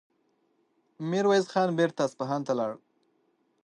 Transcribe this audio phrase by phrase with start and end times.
[1.09, 2.71] ميرويس خان بېرته اصفهان ته لاړ.